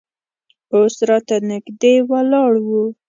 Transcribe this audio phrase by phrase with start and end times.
[0.75, 2.69] اوس راته نږدې ولاړ و.